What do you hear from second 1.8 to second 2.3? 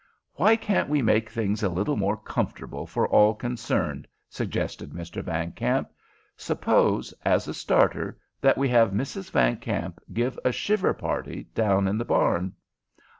more